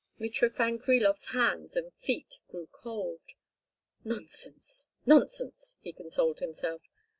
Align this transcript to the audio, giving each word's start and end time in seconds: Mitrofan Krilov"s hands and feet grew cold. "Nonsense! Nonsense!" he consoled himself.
Mitrofan 0.19 0.79
Krilov"s 0.81 1.27
hands 1.27 1.75
and 1.75 1.93
feet 1.93 2.39
grew 2.49 2.67
cold. 2.71 3.21
"Nonsense! 4.03 4.87
Nonsense!" 5.05 5.75
he 5.79 5.93
consoled 5.93 6.39
himself. 6.39 6.81